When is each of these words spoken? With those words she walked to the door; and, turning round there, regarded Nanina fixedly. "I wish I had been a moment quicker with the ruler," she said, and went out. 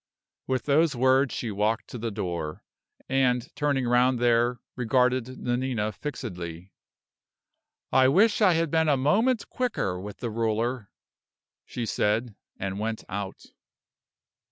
With 0.47 0.63
those 0.65 0.95
words 0.95 1.31
she 1.31 1.51
walked 1.51 1.87
to 1.89 1.99
the 1.99 2.09
door; 2.09 2.63
and, 3.07 3.55
turning 3.55 3.85
round 3.87 4.17
there, 4.17 4.59
regarded 4.75 5.37
Nanina 5.37 5.91
fixedly. 5.91 6.71
"I 7.91 8.07
wish 8.07 8.41
I 8.41 8.53
had 8.53 8.71
been 8.71 8.89
a 8.89 8.97
moment 8.97 9.47
quicker 9.47 9.99
with 9.99 10.17
the 10.17 10.31
ruler," 10.31 10.89
she 11.67 11.85
said, 11.85 12.33
and 12.57 12.79
went 12.79 13.03
out. 13.09 13.43